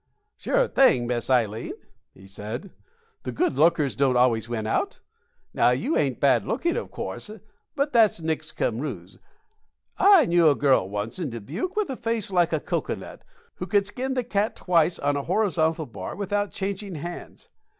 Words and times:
"Sure 0.35 0.67
thing, 0.67 1.05
Miss 1.05 1.29
Ileen," 1.29 1.73
he 2.11 2.25
said; 2.25 2.71
"the 3.21 3.31
good 3.31 3.53
lookers 3.55 3.95
don't 3.95 4.17
always 4.17 4.49
win 4.49 4.65
out. 4.65 4.99
Now, 5.53 5.69
you 5.69 5.95
ain't 5.95 6.19
bad 6.19 6.43
looking, 6.43 6.75
of 6.75 6.89
course 6.89 7.29
but 7.75 7.93
that's 7.93 8.19
nix 8.19 8.51
cum 8.51 8.79
rous. 8.79 9.19
I 9.99 10.25
knew 10.25 10.49
a 10.49 10.55
girl 10.55 10.89
once 10.89 11.19
in 11.19 11.29
Dubuque 11.29 11.75
with 11.75 11.91
a 11.91 11.95
face 11.95 12.31
like 12.31 12.51
a 12.51 12.59
cocoanut, 12.59 13.21
who 13.57 13.67
could 13.67 13.85
skin 13.85 14.15
the 14.15 14.23
cat 14.23 14.55
twice 14.55 14.97
on 14.97 15.15
a 15.17 15.21
horizontal 15.25 15.85
bar 15.85 16.15
without 16.15 16.49
changing 16.51 16.95
hands. 16.95 17.49